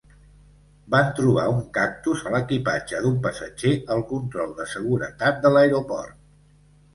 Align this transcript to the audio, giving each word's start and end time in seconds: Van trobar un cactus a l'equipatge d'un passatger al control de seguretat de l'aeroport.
Van 0.93 1.09
trobar 1.17 1.43
un 1.51 1.59
cactus 1.75 2.23
a 2.29 2.31
l'equipatge 2.35 3.03
d'un 3.03 3.19
passatger 3.27 3.75
al 3.97 4.03
control 4.13 4.57
de 4.63 4.67
seguretat 4.73 5.39
de 5.45 5.55
l'aeroport. 5.55 6.19